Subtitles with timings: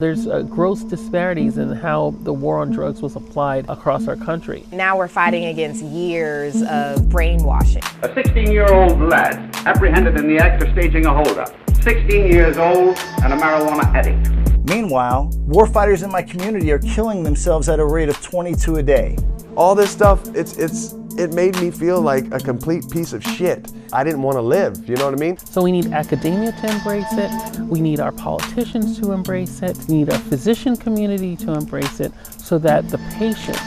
[0.00, 4.64] There's uh, gross disparities in how the war on drugs was applied across our country.
[4.72, 7.84] Now we're fighting against years of brainwashing.
[8.02, 11.54] A 16 year old lad apprehended in the act of staging a holdup.
[11.84, 14.30] 16 years old and a marijuana addict.
[14.68, 19.16] Meanwhile, warfighters in my community are killing themselves at a rate of 22 a day.
[19.56, 23.72] All this stuff, it's it's it made me feel like a complete piece of shit.
[23.92, 25.36] I didn't want to live, you know what I mean?
[25.38, 29.96] So we need academia to embrace it, we need our politicians to embrace it, we
[29.96, 33.60] need our physician community to embrace it so that the patients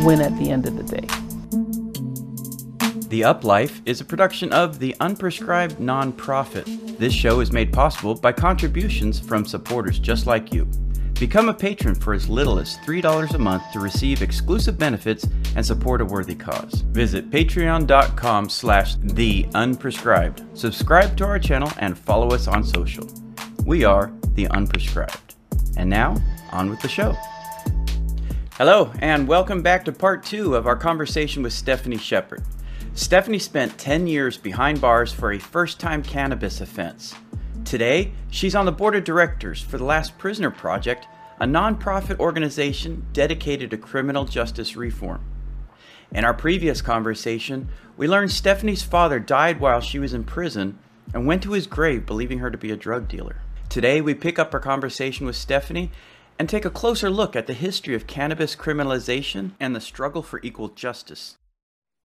[0.00, 1.06] win at the end of the day.
[3.08, 6.98] The Up Life is a production of the Unprescribed Nonprofit.
[6.98, 10.68] This show is made possible by contributions from supporters just like you.
[11.18, 15.66] Become a patron for as little as $3 a month to receive exclusive benefits and
[15.66, 16.82] support a worthy cause.
[16.92, 20.46] Visit patreon.com slash the unprescribed.
[20.56, 23.04] Subscribe to our channel and follow us on social.
[23.66, 25.34] We are the unprescribed.
[25.76, 27.16] And now, on with the show.
[28.52, 32.44] Hello, and welcome back to part two of our conversation with Stephanie Shepard.
[32.94, 37.16] Stephanie spent 10 years behind bars for a first time cannabis offense.
[37.68, 41.06] Today, she's on the board of directors for the Last Prisoner Project,
[41.38, 45.22] a nonprofit organization dedicated to criminal justice reform.
[46.10, 50.78] In our previous conversation, we learned Stephanie's father died while she was in prison
[51.12, 53.42] and went to his grave believing her to be a drug dealer.
[53.68, 55.90] Today, we pick up our conversation with Stephanie
[56.38, 60.40] and take a closer look at the history of cannabis criminalization and the struggle for
[60.42, 61.36] equal justice.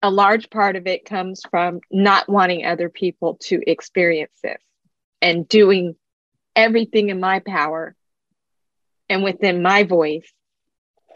[0.04, 4.58] A large part of it comes from not wanting other people to experience this
[5.26, 5.96] and doing
[6.56, 7.96] everything in my power
[9.10, 10.32] and within my voice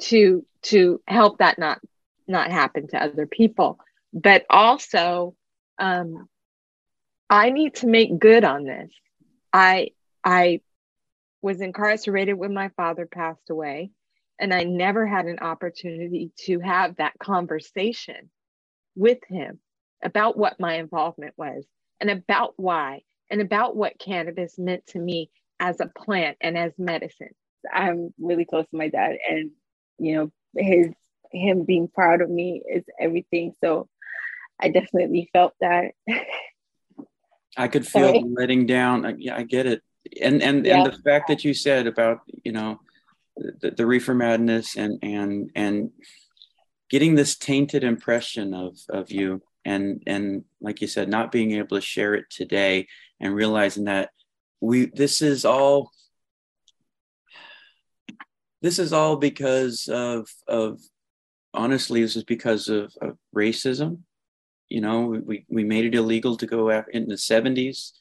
[0.02, 1.80] to to help that not
[2.28, 3.80] not happen to other people.
[4.12, 5.36] But also
[5.78, 6.28] um
[7.30, 8.92] i need to make good on this.
[9.54, 9.92] I
[10.24, 10.62] i
[11.44, 13.92] was incarcerated when my father passed away
[14.40, 18.32] and i never had an opportunity to have that conversation
[18.96, 19.60] with him
[20.04, 21.64] about what my involvement was
[22.02, 25.30] and about why and about what cannabis meant to me
[25.60, 27.30] as a plant and as medicine.
[27.72, 29.52] I'm really close to my dad and
[29.98, 30.88] you know his
[31.32, 33.54] him being proud of me is everything.
[33.62, 33.88] So
[34.60, 35.92] I definitely felt that.
[37.58, 38.24] I could feel Sorry.
[38.28, 39.16] letting down.
[39.20, 39.82] Yeah, I get it.
[40.22, 40.78] And and yeah.
[40.78, 42.80] and the fact that you said about, you know,
[43.36, 45.92] the, the reefer madness and and and
[46.90, 51.78] getting this tainted impression of of you and and like you said not being able
[51.78, 52.88] to share it today
[53.20, 54.10] and realizing that
[54.62, 55.92] we this is all
[58.62, 60.80] this is all because of of
[61.54, 64.00] honestly this is because of, of racism.
[64.70, 67.92] You know we, we made it illegal to go after in the 70s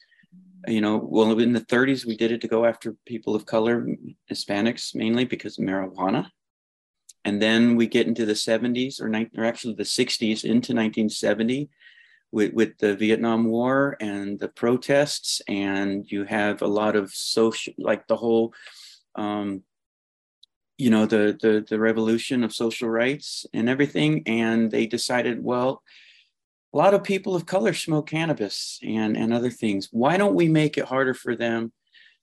[0.67, 3.87] you know well in the 30s we did it to go after people of color
[4.31, 6.29] hispanics mainly because of marijuana
[7.25, 9.07] and then we get into the 70s or,
[9.39, 11.69] or actually the 60s into 1970
[12.31, 17.73] with, with the Vietnam War and the protests, and you have a lot of social,
[17.77, 18.53] like the whole,
[19.15, 19.63] um,
[20.77, 24.23] you know, the, the the revolution of social rights and everything.
[24.25, 25.83] And they decided, well,
[26.73, 29.89] a lot of people of color smoke cannabis and and other things.
[29.91, 31.73] Why don't we make it harder for them?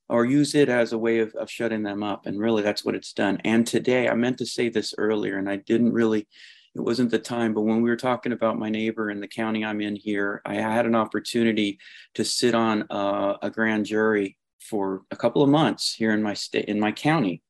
[0.08, 2.26] Or use it as a way of, of shutting them up.
[2.26, 3.40] And really, that's what it's done.
[3.44, 6.28] And today, I meant to say this earlier, and I didn't really
[6.76, 9.64] it wasn't the time, but when we were talking about my neighbor in the county
[9.64, 11.78] I'm in here, I had an opportunity
[12.14, 16.34] to sit on a, a grand jury for a couple of months here in my
[16.34, 17.42] state, in my county.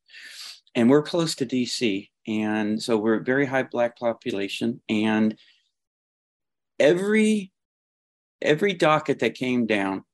[0.76, 2.08] And we're close to DC.
[2.28, 4.80] And so we're a very high black population.
[4.88, 5.36] And
[6.78, 7.52] every
[8.40, 10.04] every docket that came down,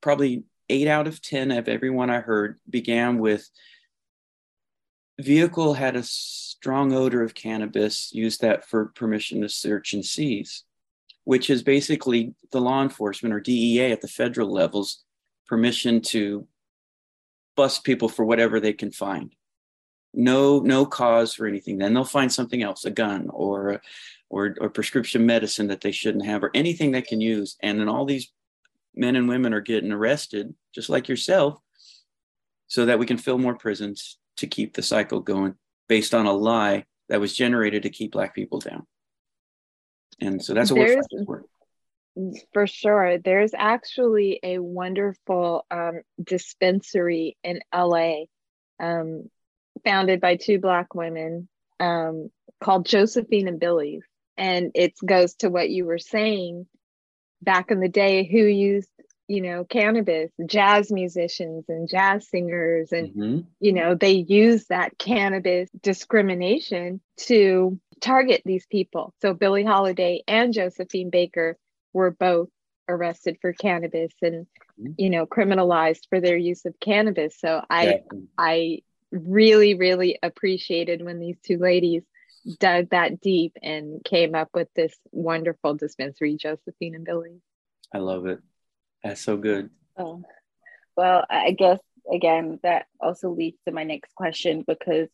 [0.00, 3.48] probably eight out of 10 of everyone I heard began with
[5.18, 10.64] vehicle had a strong odor of cannabis, use that for permission to search and seize,
[11.24, 15.04] which is basically the law enforcement or DEA at the federal levels
[15.46, 16.46] permission to
[17.56, 19.34] bust people for whatever they can find.
[20.12, 21.78] No, no cause for anything.
[21.78, 23.80] Then they'll find something else, a gun or,
[24.28, 27.56] or, or prescription medicine that they shouldn't have, or anything they can use.
[27.62, 28.32] And then all these
[28.96, 31.58] men and women are getting arrested, just like yourself,
[32.66, 35.54] so that we can fill more prisons to keep the cycle going
[35.88, 38.86] based on a lie that was generated to keep black people down.
[40.20, 41.42] And so that's what There's, we're
[42.52, 43.18] for sure.
[43.18, 48.24] There's actually a wonderful um, dispensary in LA
[48.80, 49.30] um,
[49.84, 52.30] founded by two black women um,
[52.62, 54.02] called Josephine and Billie's.
[54.38, 56.66] And it goes to what you were saying
[57.46, 58.90] back in the day who used
[59.28, 63.46] you know cannabis jazz musicians and jazz singers and Mhm.
[63.60, 70.52] you know they use that cannabis discrimination to target these people so billie holiday and
[70.52, 71.56] josephine baker
[71.94, 72.50] were both
[72.88, 74.46] arrested for cannabis and
[74.78, 74.94] Mhm.
[74.98, 78.22] you know criminalized for their use of cannabis so i Exactly.
[78.38, 78.82] i
[79.12, 82.02] really really appreciated when these two ladies
[82.58, 87.40] dug that deep and came up with this wonderful dispensary josephine and Billie.
[87.92, 88.40] I love it.
[89.02, 89.70] That's so good.
[89.96, 90.22] Oh,
[90.96, 91.80] well, I guess
[92.12, 95.08] again that also leads to my next question because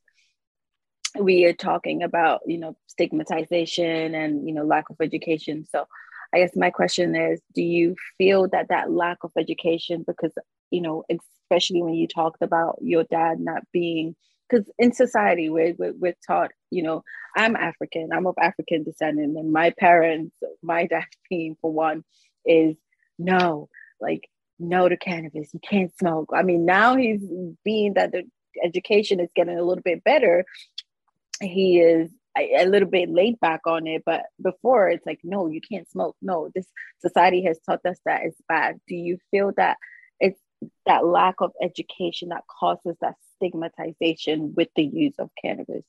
[1.19, 5.67] we are talking about you know stigmatization and you know lack of education.
[5.71, 5.87] So,
[6.35, 10.33] I guess my question is, do you feel that that lack of education, because
[10.71, 14.17] you know, especially when you talked about your dad not being
[14.49, 17.03] because in society we're, we're, we're taught you know
[17.37, 22.05] i'm african i'm of african descent and my parents my dad being for one
[22.45, 22.77] is
[23.19, 23.69] no
[24.01, 24.29] like
[24.59, 25.53] no to cannabis.
[25.53, 26.31] You can't smoke.
[26.35, 27.23] I mean now he's
[27.65, 28.25] being that the
[28.63, 30.45] education is getting a little bit better
[31.41, 35.49] he is a, a little bit laid back on it but before it's like no
[35.49, 36.17] you can't smoke.
[36.23, 36.67] No this
[37.01, 38.79] society has taught us that it's bad.
[38.87, 39.77] Do you feel that
[40.21, 40.39] it's
[40.87, 45.85] that lack of education that causes that stigmatization with the use of cannabis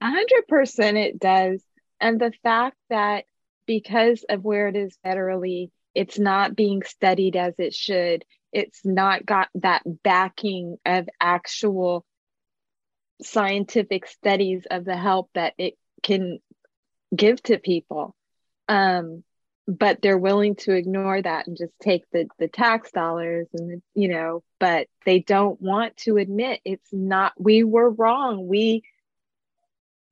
[0.00, 1.62] A hundred percent it does.
[2.00, 3.24] And the fact that
[3.66, 8.24] because of where it is federally, it's not being studied as it should.
[8.52, 12.04] It's not got that backing of actual
[13.22, 16.38] scientific studies of the help that it can
[17.14, 18.14] give to people.
[18.68, 19.24] Um,
[19.66, 23.82] but they're willing to ignore that and just take the, the tax dollars and the,
[23.94, 28.46] you know, but they don't want to admit it's not, we were wrong.
[28.48, 28.82] We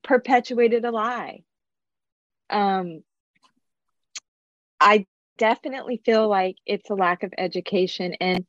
[0.03, 1.43] perpetuated a lie.
[2.49, 3.03] Um,
[4.79, 5.05] I
[5.37, 8.15] definitely feel like it's a lack of education.
[8.21, 8.45] And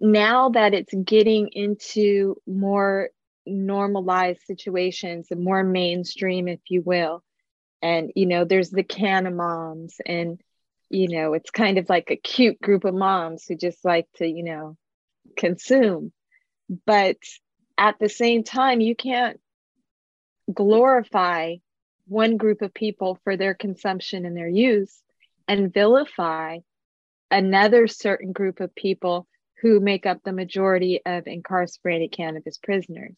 [0.00, 3.10] now that it's getting into more
[3.46, 7.22] normalized situations and more mainstream, if you will,
[7.82, 10.40] and you know, there's the canna moms, and
[10.90, 14.26] you know, it's kind of like a cute group of moms who just like to,
[14.26, 14.76] you know,
[15.36, 16.12] consume.
[16.86, 17.16] But
[17.76, 19.38] at the same time, you can't
[20.52, 21.56] glorify
[22.06, 25.02] one group of people for their consumption and their use
[25.46, 26.58] and vilify
[27.30, 29.26] another certain group of people
[29.60, 33.14] who make up the majority of incarcerated cannabis prisoners.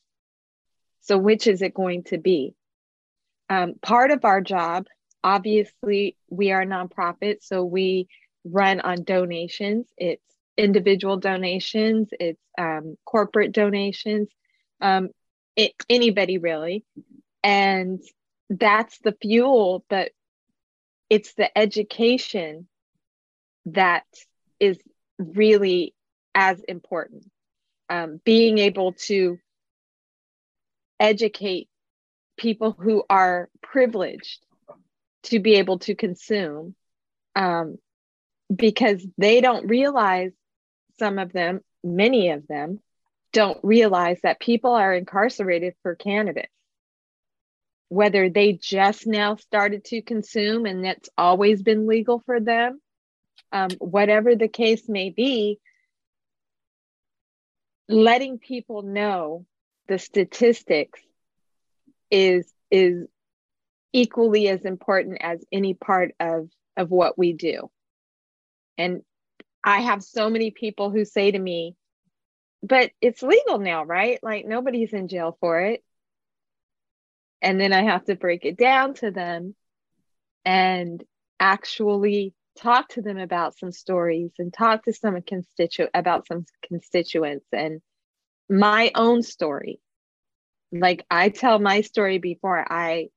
[1.03, 2.55] So, which is it going to be?
[3.51, 4.87] Um, part of our job,
[5.25, 8.09] obviously, we are a nonprofit, so we
[8.45, 9.89] run on donations.
[9.99, 10.23] It's
[10.57, 14.29] individual donations, it's um, corporate donations,
[14.81, 15.09] um,
[15.57, 16.85] it, anybody really.
[17.43, 18.01] And
[18.49, 20.13] that's the fuel, but
[21.09, 22.69] it's the education
[23.67, 24.05] that
[24.61, 24.79] is
[25.19, 25.95] really
[26.35, 27.29] as important.
[27.89, 29.39] Um, being able to
[31.01, 31.69] educate
[32.41, 34.45] people who are privileged
[35.25, 36.75] to be able to consume
[37.37, 37.77] um,
[38.55, 40.33] because they don't realize
[40.99, 42.81] some of them, many of them,
[43.33, 46.49] don't realize that people are incarcerated for cannabis.
[47.91, 52.81] Whether they just now started to consume and that's always been legal for them,
[53.53, 55.59] um, whatever the case may be,
[57.87, 59.45] letting people know
[59.89, 61.01] the statistics
[62.11, 63.07] is is
[63.93, 67.71] equally as important as any part of of what we do.
[68.79, 69.03] And
[69.63, 71.77] I have so many people who say to me,
[72.63, 74.19] but it's legal now, right?
[74.23, 75.83] Like nobody's in jail for it.
[77.43, 79.55] And then I have to break it down to them
[80.45, 81.03] and
[81.39, 87.47] actually talk to them about some stories and talk to some constitu about some constituents
[87.53, 87.81] and
[88.49, 89.81] my own story.
[90.73, 93.09] Like I tell my story before I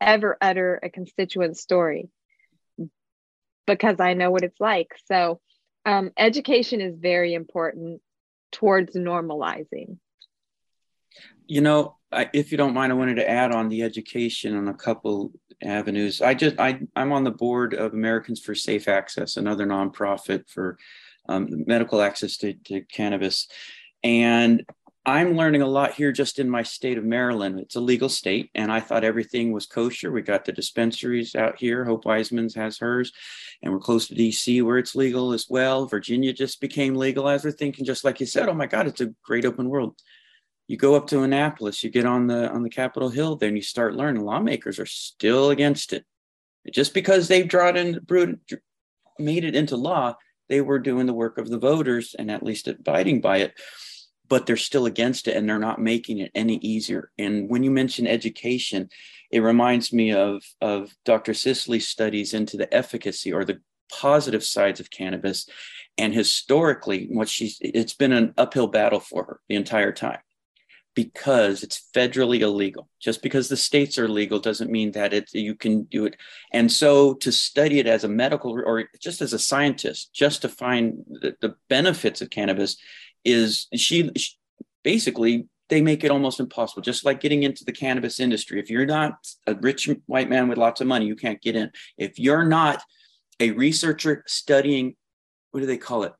[0.00, 2.08] ever utter a constituent story
[3.66, 4.92] because I know what it's like.
[5.06, 5.40] So
[5.86, 8.00] um, education is very important
[8.52, 9.98] towards normalizing.
[11.46, 14.68] You know, I, if you don't mind, I wanted to add on the education on
[14.68, 16.22] a couple avenues.
[16.22, 20.78] I just I I'm on the board of Americans for Safe Access, another nonprofit for
[21.28, 23.48] um, medical access to, to cannabis,
[24.02, 24.64] and
[25.06, 27.60] I'm learning a lot here just in my state of Maryland.
[27.60, 30.10] It's a legal state, and I thought everything was kosher.
[30.10, 31.84] We got the dispensaries out here.
[31.84, 33.12] Hope Wiseman's has hers,
[33.62, 35.84] and we're close to DC where it's legal as well.
[35.84, 38.48] Virginia just became legal as we're thinking, just like you said.
[38.48, 39.94] Oh my God, it's a great open world.
[40.68, 43.58] You go up to Annapolis, you get on the on the Capitol Hill, there, and
[43.58, 44.24] you start learning.
[44.24, 46.06] Lawmakers are still against it,
[46.72, 48.00] just because they've drawn in
[49.18, 50.16] made it into law,
[50.48, 53.52] they were doing the work of the voters and at least abiding by it
[54.28, 57.10] but they're still against it and they're not making it any easier.
[57.18, 58.88] And when you mention education,
[59.30, 61.34] it reminds me of, of Dr.
[61.34, 65.48] Sisley's studies into the efficacy or the positive sides of cannabis.
[65.98, 70.18] And historically, what she's it's been an uphill battle for her the entire time
[70.94, 72.88] because it's federally illegal.
[73.00, 76.16] Just because the states are legal doesn't mean that it you can do it.
[76.52, 80.48] And so to study it as a medical or just as a scientist, just to
[80.48, 82.76] find the, the benefits of cannabis
[83.24, 84.32] is she, she
[84.82, 86.82] basically they make it almost impossible.
[86.82, 90.58] Just like getting into the cannabis industry if you're not a rich white man with
[90.58, 91.70] lots of money you can't get in.
[91.96, 92.82] If you're not
[93.40, 94.96] a researcher studying
[95.50, 96.12] what do they call it?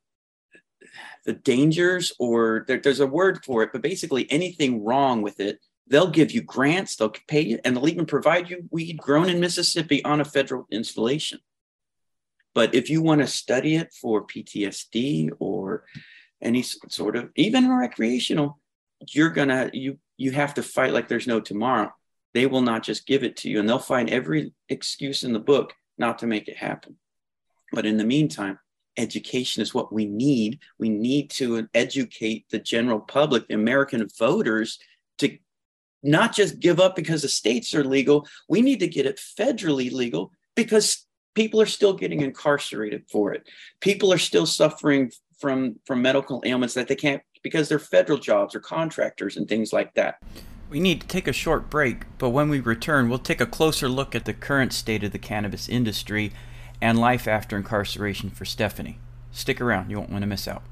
[1.26, 5.58] The dangers or there, there's a word for it but basically anything wrong with it
[5.88, 9.40] they'll give you grants they'll pay you and they'll even provide you weed grown in
[9.40, 11.38] mississippi on a federal installation.
[12.54, 15.84] But if you want to study it for ptsd or
[16.44, 18.58] any sort of even recreational
[19.12, 21.92] you're gonna you you have to fight like there's no tomorrow.
[22.34, 25.40] They will not just give it to you and they'll find every excuse in the
[25.40, 26.96] book not to make it happen.
[27.72, 28.58] But in the meantime
[28.96, 30.60] education is what we need.
[30.78, 34.78] We need to educate the general public the american voters
[35.18, 35.36] to
[36.02, 38.26] not just give up because the states are legal.
[38.48, 43.48] We need to get it federally legal because people are still getting incarcerated for it.
[43.80, 48.54] People are still suffering from from medical ailments that they can't because they're federal jobs
[48.54, 50.18] or contractors and things like that.
[50.70, 53.88] We need to take a short break, but when we return, we'll take a closer
[53.88, 56.32] look at the current state of the cannabis industry
[56.80, 58.98] and life after incarceration for Stephanie.
[59.30, 60.62] Stick around, you won't want to miss out.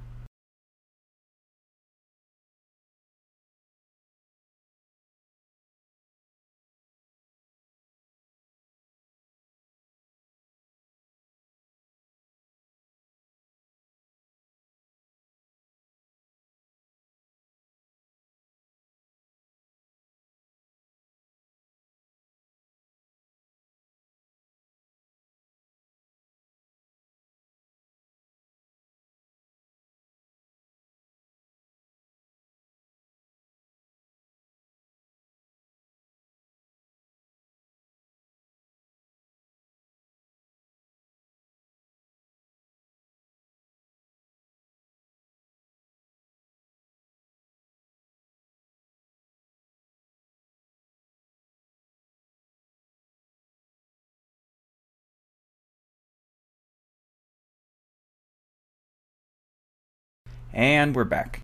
[60.55, 61.41] And we're back.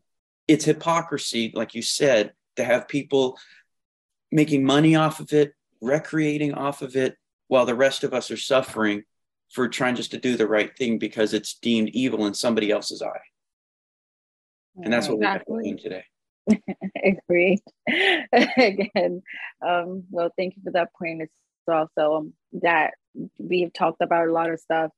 [0.46, 3.38] It's hypocrisy, like you said, to have people
[4.30, 7.16] making money off of it, recreating off of it,
[7.48, 9.04] while the rest of us are suffering
[9.50, 13.00] for trying just to do the right thing because it's deemed evil in somebody else's
[13.00, 13.20] eye.
[14.76, 15.54] And that's what exactly.
[15.54, 16.04] we're doing today.
[17.28, 17.62] Agree.
[18.56, 19.22] Again,
[19.66, 21.22] um, well, thank you for that point.
[21.22, 21.32] It's
[21.66, 22.92] also um, that
[23.38, 24.90] we've talked about a lot of stuff,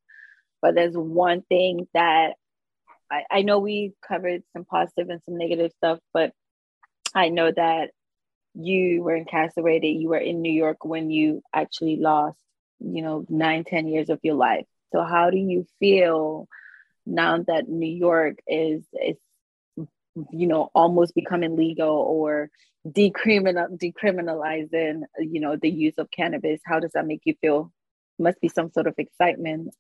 [0.61, 2.35] but there's one thing that
[3.11, 6.33] I, I know we covered some positive and some negative stuff, but
[7.15, 7.91] I know that
[8.55, 12.37] you were incarcerated, you were in New York when you actually lost,
[12.79, 14.67] you know, nine, ten years of your life.
[14.93, 16.49] So how do you feel
[17.07, 19.17] now that New York is is
[20.33, 22.51] you know almost becoming legal or
[22.87, 26.61] decriminal decriminalizing you know the use of cannabis?
[26.65, 27.73] How does that make you feel?
[28.19, 29.75] Must be some sort of excitement.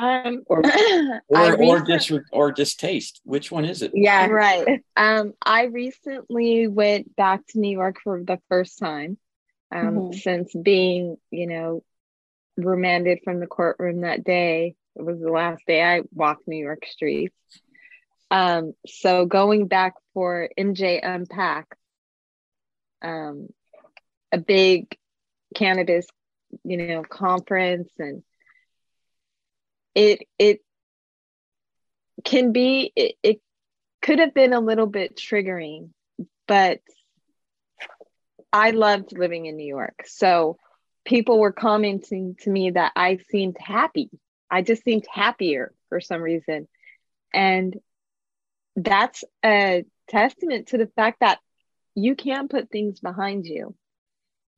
[0.00, 0.62] Um, or
[1.28, 3.20] or, or just or distaste.
[3.24, 3.92] Which one is it?
[3.94, 4.82] Yeah, right.
[4.96, 9.18] Um, I recently went back to New York for the first time
[9.70, 10.12] um, mm-hmm.
[10.18, 11.82] since being, you know,
[12.56, 14.74] remanded from the courtroom that day.
[14.96, 17.34] It was the last day I walked New York streets.
[18.30, 21.76] Um, so going back for MJ Unpack,
[23.02, 23.48] um,
[24.32, 24.96] a big
[25.54, 26.06] cannabis,
[26.64, 28.22] you know, conference and
[29.94, 30.60] it it
[32.24, 33.40] can be it, it
[34.02, 35.90] could have been a little bit triggering
[36.46, 36.80] but
[38.52, 40.02] i loved living in new york.
[40.06, 40.58] So
[41.04, 44.10] people were commenting to me that i seemed happy.
[44.50, 46.66] I just seemed happier for some reason.
[47.32, 47.76] And
[48.74, 51.38] that's a testament to the fact that
[51.94, 53.74] you can put things behind you.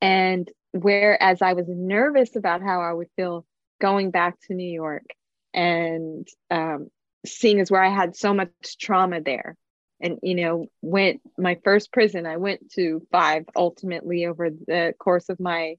[0.01, 3.45] And whereas i was nervous about how i would feel
[3.79, 5.05] going back to new york
[5.53, 6.89] and um,
[7.25, 9.55] seeing as where I had so much trauma there.
[10.01, 15.29] And, you know, went my first prison, I went to five ultimately over the course
[15.29, 15.75] of my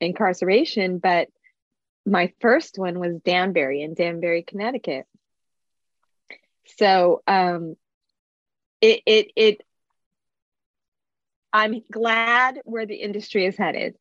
[0.00, 0.98] incarceration.
[0.98, 1.28] But
[2.04, 5.06] my first one was Danbury in Danbury, Connecticut.
[6.76, 7.76] So um,
[8.80, 9.62] it it it
[11.52, 13.94] I'm glad where the industry is headed.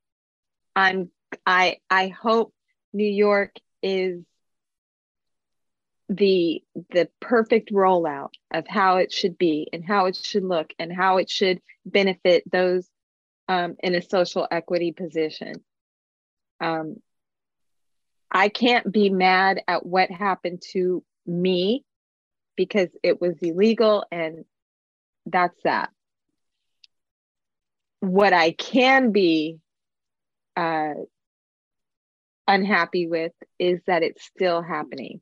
[0.75, 1.09] I'm
[1.45, 2.53] I I hope
[2.91, 4.23] New York is
[6.15, 10.91] the the perfect rollout of how it should be and how it should look and
[10.93, 12.87] how it should benefit those
[13.47, 15.55] um, in a social equity position.
[16.59, 16.97] Um,
[18.31, 21.83] I can't be mad at what happened to me
[22.55, 24.45] because it was illegal and
[25.25, 25.89] that's that.
[27.99, 29.59] What I can be
[30.55, 30.93] uh,
[32.47, 35.21] unhappy with is that it's still happening,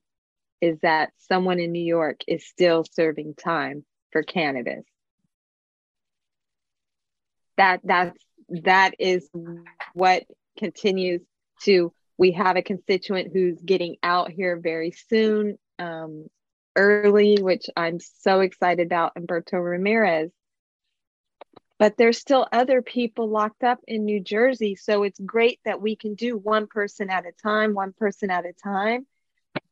[0.62, 4.84] is that someone in New York is still serving time for cannabis.
[7.58, 8.18] That that's
[8.64, 9.30] that is
[9.94, 10.24] what
[10.58, 11.22] continues
[11.64, 16.28] to we have a constituent who's getting out here very soon um,
[16.76, 20.32] early which i'm so excited about umberto ramirez
[21.82, 24.76] but there's still other people locked up in New Jersey.
[24.76, 28.46] So it's great that we can do one person at a time, one person at
[28.46, 29.08] a time.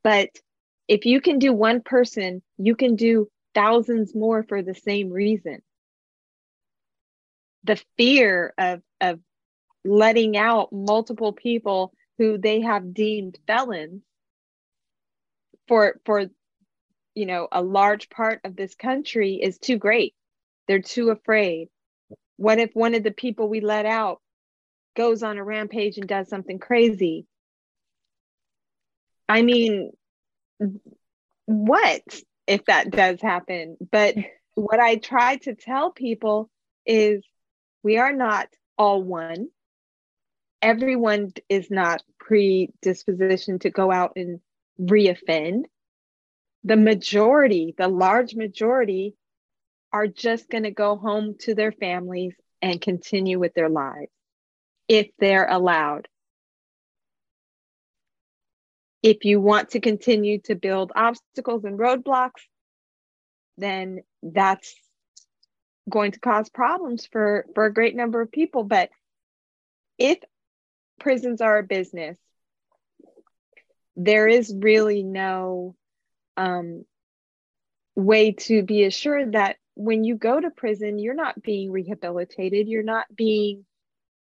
[0.03, 0.29] But
[0.89, 5.61] if you can do one person, you can do thousands more for the same reason.
[7.63, 9.19] The fear of, of
[9.85, 14.01] letting out multiple people who they have deemed felons
[15.67, 16.25] for for
[17.15, 20.13] you know a large part of this country is too great
[20.67, 21.69] they're too afraid
[22.39, 24.21] what if one of the people we let out
[24.95, 27.25] goes on a rampage and does something crazy?
[29.27, 29.91] I mean,
[31.45, 32.03] what
[32.47, 33.77] if that does happen?
[33.91, 34.15] But
[34.55, 36.49] what I try to tell people
[36.85, 37.23] is
[37.83, 38.47] we are not
[38.77, 39.47] all one.
[40.61, 44.39] Everyone is not predisposition to go out and
[44.79, 45.63] reoffend.
[46.63, 49.15] The majority, the large majority,
[49.93, 54.11] are just going to go home to their families and continue with their lives
[54.87, 56.07] if they're allowed.
[59.01, 62.41] If you want to continue to build obstacles and roadblocks,
[63.57, 64.75] then that's
[65.89, 68.63] going to cause problems for, for a great number of people.
[68.63, 68.89] But
[69.97, 70.19] if
[70.99, 72.17] prisons are a business,
[73.95, 75.75] there is really no
[76.37, 76.85] um,
[77.95, 82.67] way to be assured that when you go to prison, you're not being rehabilitated.
[82.67, 83.65] You're not being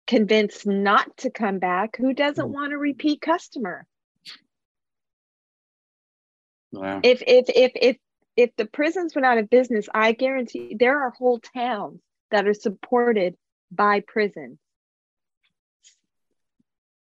[0.07, 1.97] convinced not to come back.
[1.97, 2.53] Who doesn't mm.
[2.53, 3.87] want a repeat customer?
[6.73, 7.01] Wow.
[7.03, 7.97] If if if if
[8.37, 12.01] if the prisons went out of business, I guarantee there are whole towns
[12.31, 13.37] that are supported
[13.71, 14.59] by prison.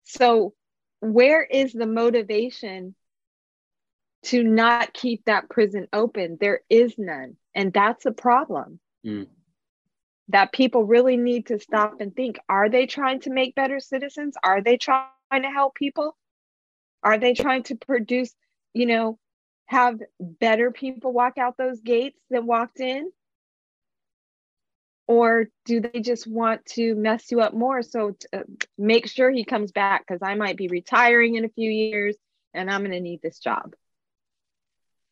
[0.04, 0.54] So
[1.00, 2.94] where is the motivation
[4.24, 6.38] to not keep that prison open?
[6.40, 7.36] There is none.
[7.54, 8.78] And that's a problem.
[9.04, 9.26] Mm.
[10.28, 14.36] That people really need to stop and think are they trying to make better citizens?
[14.42, 16.16] Are they trying to help people?
[17.02, 18.32] Are they trying to produce,
[18.72, 19.18] you know,
[19.66, 23.10] have better people walk out those gates than walked in?
[25.08, 27.82] Or do they just want to mess you up more?
[27.82, 28.40] So uh,
[28.78, 32.16] make sure he comes back because I might be retiring in a few years
[32.54, 33.74] and I'm going to need this job.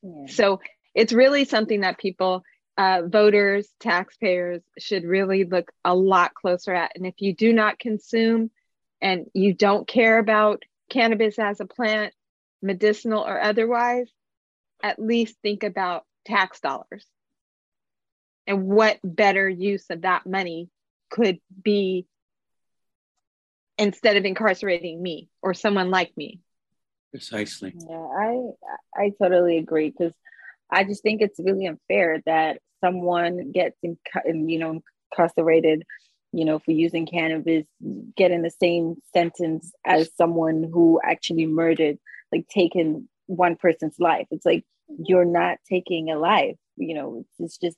[0.02, 0.26] Yeah.
[0.26, 0.60] So
[0.94, 2.44] it's really something that people,
[2.78, 6.92] uh, voters, taxpayers should really look a lot closer at.
[6.94, 8.50] And if you do not consume
[9.02, 12.14] and you don't care about cannabis as a plant,
[12.62, 14.10] medicinal or otherwise,
[14.82, 17.06] at least think about tax dollars
[18.46, 20.68] and what better use of that money
[21.10, 22.06] could be
[23.78, 26.40] instead of incarcerating me or someone like me.
[27.10, 27.74] Precisely.
[27.76, 28.50] Yeah i
[28.94, 30.14] i totally agree because
[30.72, 33.98] I just think it's really unfair that someone gets in,
[34.48, 35.84] you know incarcerated,
[36.32, 37.66] you know, for using cannabis,
[38.16, 41.98] getting the same sentence as someone who actually murdered,
[42.32, 44.26] like taking one person's life.
[44.30, 44.64] It's like
[45.04, 46.56] you're not taking a life.
[46.76, 47.76] You know, it's just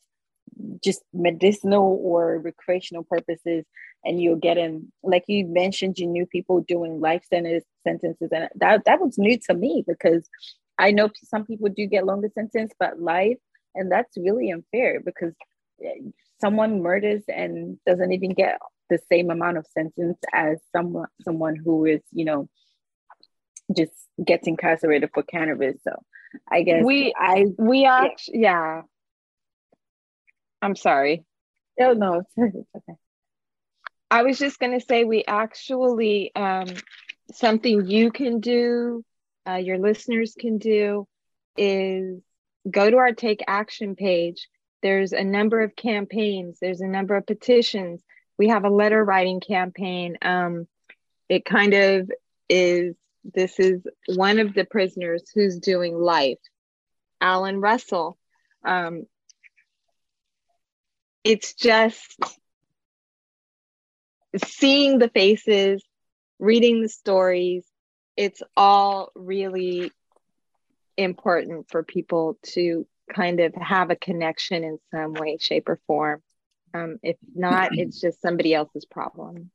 [0.84, 3.64] just medicinal or recreational purposes
[4.04, 8.84] and you're getting like you mentioned you knew people doing life sentence sentences and that
[8.84, 10.28] that was new to me because
[10.78, 13.38] I know some people do get longer sentence, but life,
[13.74, 15.32] and that's really unfair because
[15.84, 16.10] eh,
[16.40, 18.58] someone murders and doesn't even get
[18.90, 22.48] the same amount of sentence as someone someone who is, you know,
[23.76, 23.92] just
[24.24, 25.76] gets incarcerated for cannabis.
[25.84, 25.92] So
[26.50, 28.76] I guess we I we actually yeah.
[28.76, 28.82] yeah.
[30.60, 31.24] I'm sorry.
[31.78, 32.98] No, no, it's okay.
[34.10, 36.66] I was just gonna say we actually um
[37.32, 39.04] something you can do,
[39.48, 41.06] uh, your listeners can do,
[41.56, 42.20] is
[42.70, 44.48] go to our Take Action page.
[44.82, 48.02] There's a number of campaigns, there's a number of petitions.
[48.38, 50.18] We have a letter writing campaign.
[50.22, 50.66] Um,
[51.28, 52.10] it kind of
[52.48, 56.38] is, this is one of the prisoners who's doing life,
[57.20, 58.18] Alan Russell.
[58.64, 59.06] Um,
[61.24, 62.18] it's just
[64.44, 65.84] seeing the faces,
[66.38, 67.64] reading the stories,
[68.16, 69.90] it's all really
[70.96, 76.22] important for people to kind of have a connection in some way, shape, or form.
[76.74, 79.50] Um, if not, it's just somebody else's problem.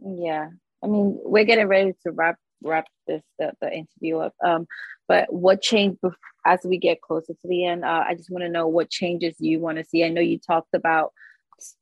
[0.00, 0.48] Yeah,
[0.82, 4.34] I mean, we're getting ready to wrap wrap this the, the interview up.
[4.44, 4.66] Um,
[5.08, 5.98] but what changed
[6.46, 7.84] as we get closer to the end?
[7.84, 10.04] Uh, I just want to know what changes you want to see.
[10.04, 11.12] I know you talked about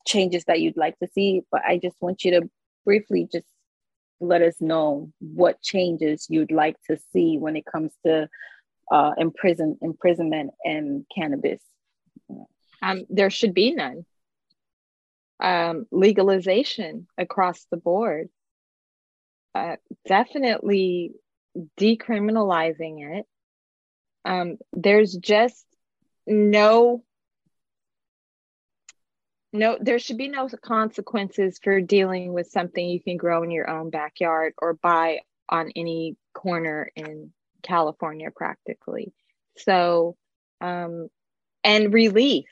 [0.06, 2.50] changes that you'd like to see, but I just want you to
[2.84, 3.46] briefly just
[4.20, 8.28] let us know what changes you'd like to see when it comes to
[8.90, 11.60] uh, imprison imprisonment and cannabis.
[12.82, 14.04] Um, there should be none.
[15.38, 18.28] Um, legalization across the board.
[19.54, 21.12] Uh, definitely
[21.78, 23.26] decriminalizing it.
[24.24, 25.64] Um, there's just
[26.26, 27.02] no
[29.52, 33.68] no there should be no consequences for dealing with something you can grow in your
[33.68, 37.32] own backyard or buy on any corner in
[37.62, 39.12] california practically
[39.56, 40.16] so
[40.60, 41.08] um
[41.64, 42.46] and release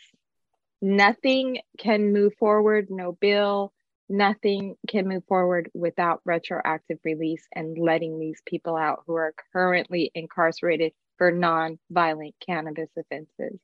[0.83, 3.73] nothing can move forward no bill
[4.09, 10.11] nothing can move forward without retroactive release and letting these people out who are currently
[10.15, 13.59] incarcerated for non-violent cannabis offenses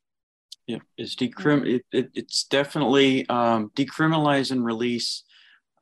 [0.66, 1.66] yeah, it's decrim.
[1.66, 5.24] It, it, it's definitely um, decriminalize and release.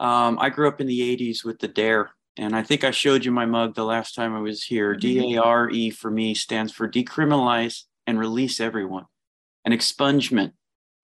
[0.01, 3.25] Um, I grew up in the '80s with the Dare, and I think I showed
[3.25, 4.93] you my mug the last time I was here.
[4.93, 5.01] Mm-hmm.
[5.01, 9.07] D A R E for me stands for decriminalize and release everyone.
[9.65, 10.53] An expungement,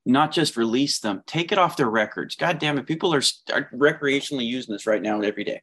[0.08, 2.34] not just release them, take it off their records.
[2.34, 5.60] God damn it, people are, are recreationally using this right now every day.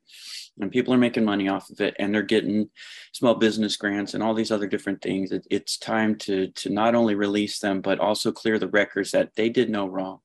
[0.62, 2.69] And people are making money off of it and they're getting
[3.12, 5.31] small business grants and all these other different things.
[5.31, 9.36] It, it's time to to not only release them but also clear the records that
[9.36, 10.19] they did no wrong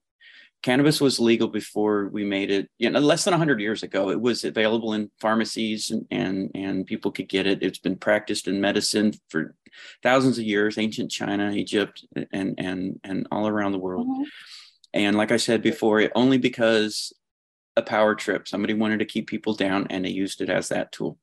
[0.62, 4.20] cannabis was legal before we made it you know less than 100 years ago it
[4.20, 8.60] was available in pharmacies and and, and people could get it it's been practiced in
[8.60, 9.54] medicine for
[10.02, 14.22] thousands of years ancient china egypt and and and all around the world mm-hmm.
[14.94, 17.12] and like i said before it only because
[17.76, 18.46] a power trip.
[18.48, 21.18] Somebody wanted to keep people down and they used it as that tool.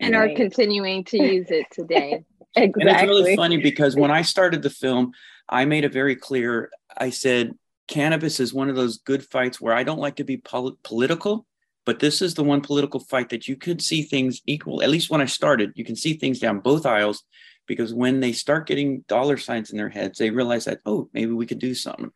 [0.00, 2.24] And are continuing to use it today.
[2.56, 2.82] exactly.
[2.82, 5.12] And it's really funny because when I started the film,
[5.48, 6.70] I made it very clear.
[6.96, 7.52] I said,
[7.88, 11.46] cannabis is one of those good fights where I don't like to be pol- political,
[11.84, 14.82] but this is the one political fight that you could see things equal.
[14.82, 17.24] At least when I started, you can see things down both aisles
[17.66, 21.32] because when they start getting dollar signs in their heads, they realize that, oh, maybe
[21.32, 22.10] we could do something.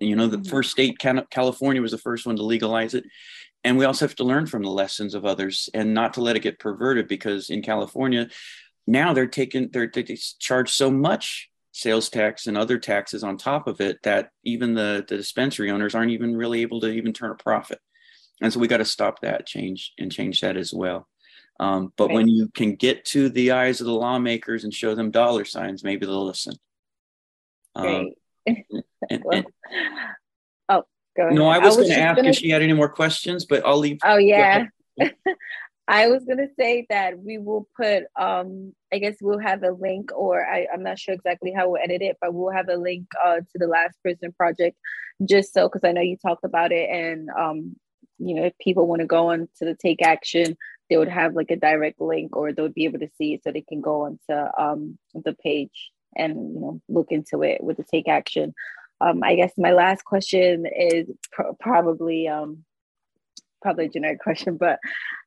[0.00, 0.50] You know, the mm-hmm.
[0.50, 3.04] first state, California, was the first one to legalize it.
[3.64, 6.36] And we also have to learn from the lessons of others and not to let
[6.36, 8.28] it get perverted because in California,
[8.86, 10.04] now they're taking, they're, they
[10.38, 15.04] charge so much sales tax and other taxes on top of it that even the,
[15.06, 17.78] the dispensary owners aren't even really able to even turn a profit.
[18.40, 21.06] And so we got to stop that change and change that as well.
[21.60, 22.14] Um, but right.
[22.14, 25.84] when you can get to the eyes of the lawmakers and show them dollar signs,
[25.84, 26.54] maybe they'll listen.
[27.74, 28.12] Um,
[28.46, 29.42] well,
[30.70, 30.82] oh,
[31.14, 31.34] go ahead.
[31.34, 32.30] No, I was, was going to ask gonna...
[32.30, 33.98] if she had any more questions, but I'll leave.
[34.02, 34.64] Oh yeah.
[35.88, 40.10] I was gonna say that we will put um I guess we'll have a link
[40.14, 43.06] or I, I'm not sure exactly how we'll edit it, but we'll have a link
[43.24, 44.76] uh to the last prison project
[45.24, 47.76] just so because I know you talked about it and um
[48.18, 50.56] you know if people want to go on to the take action
[50.88, 53.42] they would have like a direct link or they would be able to see it
[53.42, 57.76] so they can go onto um the page and you know look into it with
[57.76, 58.54] the take action.
[59.00, 62.64] Um, I guess my last question is pr- probably um,
[63.66, 64.78] probably a generic question, but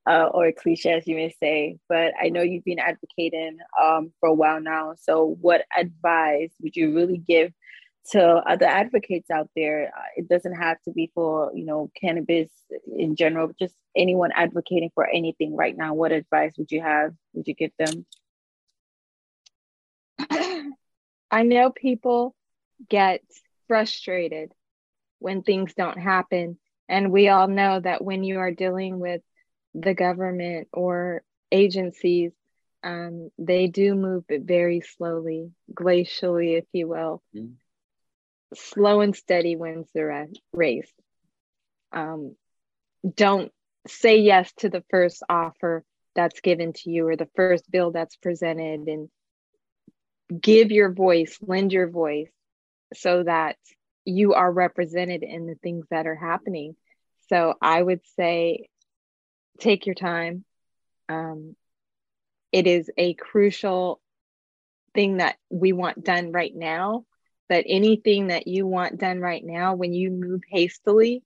[0.10, 1.78] uh, or a cliche as you may say.
[1.90, 4.94] But I know you've been advocating um, for a while now.
[5.02, 7.52] So, what advice would you really give
[8.12, 9.92] to other advocates out there?
[9.96, 12.50] Uh, it doesn't have to be for you know cannabis
[12.98, 15.94] in general, but just anyone advocating for anything right now.
[15.94, 17.12] What advice would you have?
[17.34, 18.06] Would you give them?
[21.32, 22.34] I know people
[22.88, 23.22] get
[23.68, 24.54] frustrated
[25.20, 26.58] when things don't happen.
[26.90, 29.22] And we all know that when you are dealing with
[29.76, 31.22] the government or
[31.52, 32.32] agencies,
[32.84, 37.22] um, they do move very slowly, glacially, if you will.
[37.36, 37.54] Mm.
[38.56, 40.92] Slow and steady wins the race.
[41.92, 42.36] Um,
[43.16, 43.52] don't
[43.88, 45.84] say yes to the first offer
[46.16, 49.10] that's given to you or the first bill that's presented and
[50.42, 52.32] give your voice, lend your voice
[52.96, 53.58] so that
[54.06, 56.76] you are represented in the things that are happening.
[57.30, 58.70] So I would say
[59.60, 60.46] take your time.
[61.08, 61.56] Um,
[62.52, 64.02] it is a crucial
[64.94, 67.06] thing that we want done right now.
[67.48, 71.24] But anything that you want done right now, when you move hastily,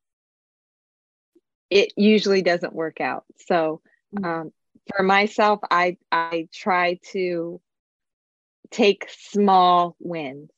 [1.70, 3.26] it usually doesn't work out.
[3.48, 3.82] So
[4.16, 4.26] mm-hmm.
[4.26, 4.54] um,
[4.96, 7.60] for myself, I I try to
[8.72, 10.50] take small wins.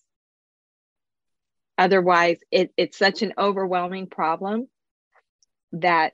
[1.77, 4.67] Otherwise, it, it's such an overwhelming problem
[5.73, 6.13] that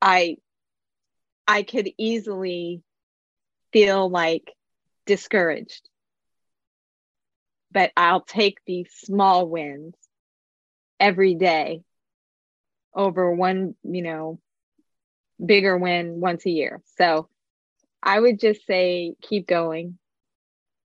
[0.00, 0.38] I
[1.46, 2.82] I could easily
[3.72, 4.52] feel like
[5.06, 5.88] discouraged.
[7.70, 9.94] But I'll take these small wins
[11.00, 11.82] every day
[12.94, 14.40] over one, you know,
[15.44, 16.82] bigger win once a year.
[16.98, 17.28] So
[18.02, 19.98] I would just say keep going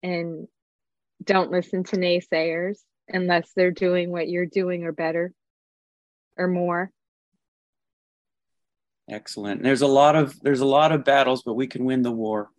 [0.02, 0.47] and
[1.23, 5.34] don't listen to naysayers unless they're doing what you're doing or better
[6.38, 6.92] or more.
[9.10, 9.63] Excellent.
[9.63, 12.50] There's a lot of there's a lot of battles, but we can win the war.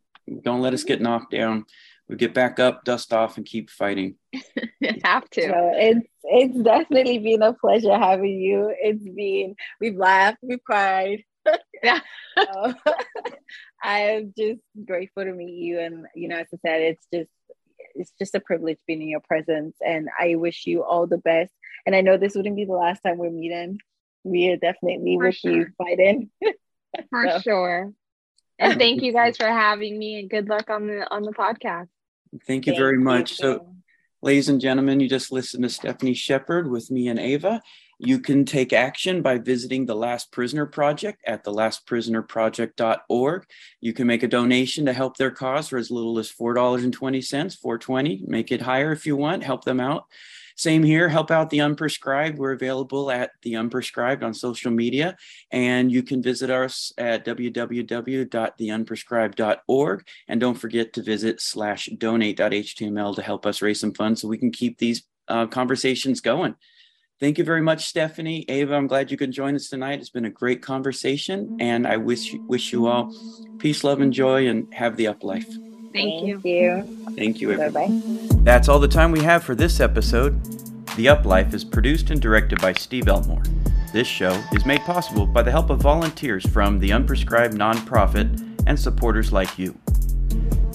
[0.42, 1.64] Don't let us get knocked down.
[2.08, 4.16] We get back up, dust off, and keep fighting.
[5.04, 5.42] have to.
[5.42, 8.74] So it's it's definitely been a pleasure having you.
[8.78, 11.24] It's been we've laughed, we've cried.
[11.82, 12.00] yeah.
[12.36, 12.74] so, um,
[13.82, 17.30] I'm just grateful to meet you, and you know, as I said, it's just
[17.94, 21.52] it's just a privilege being in your presence, and I wish you all the best.
[21.86, 23.78] And I know this wouldn't be the last time we're meeting
[24.24, 25.52] we are definitely for with sure.
[25.52, 26.30] you fighting.
[27.10, 27.40] for so.
[27.40, 27.92] sure.
[28.58, 31.88] And thank you guys for having me and good luck on the on the podcast.
[32.46, 33.32] Thank you thank very much.
[33.32, 33.36] You.
[33.36, 33.74] So
[34.22, 37.62] ladies and gentlemen, you just listened to Stephanie Shepard with me and Ava.
[38.04, 43.46] You can take action by visiting the Last Prisoner Project at thelastprisonerproject.org.
[43.80, 48.24] You can make a donation to help their cause for as little as $4.20, 420.
[48.26, 50.04] Make it higher if you want, help them out.
[50.54, 52.36] Same here, help out the unprescribed.
[52.36, 55.16] We're available at the unprescribed on social media,
[55.50, 60.06] and you can visit us at www.theunprescribed.org.
[60.28, 64.38] And don't forget to visit slash donate.html to help us raise some funds so we
[64.38, 66.54] can keep these uh, conversations going.
[67.20, 68.44] Thank you very much, Stephanie.
[68.48, 70.00] Ava, I'm glad you could join us tonight.
[70.00, 73.14] It's been a great conversation, and I wish wish you all
[73.58, 75.48] peace, love, and joy, and have the up life.
[75.92, 76.82] Thank, Thank you.
[77.14, 77.56] Thank you.
[77.56, 78.02] Bye bye.
[78.42, 80.42] That's all the time we have for this episode.
[80.96, 83.42] The Up Life is produced and directed by Steve Elmore.
[83.92, 88.78] This show is made possible by the help of volunteers from the Unprescribed Nonprofit and
[88.78, 89.78] supporters like you.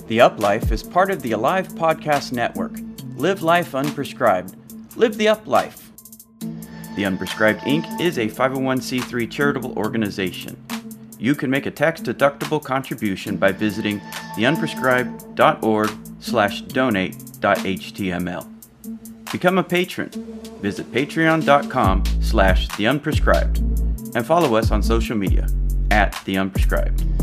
[0.07, 2.79] The Up Life is part of the Alive Podcast Network.
[3.15, 4.55] Live life unprescribed.
[4.95, 5.88] Live the Up Life.
[6.99, 8.01] The Unprescribed Inc.
[8.01, 10.61] is a 501c3 charitable organization
[11.19, 13.99] you can make a tax-deductible contribution by visiting
[14.35, 18.47] theunprescribed.org slash donate.html.
[19.31, 20.09] Become a patron.
[20.61, 25.47] Visit patreon.com slash theunprescribed and follow us on social media
[25.91, 27.18] at theunprescribed.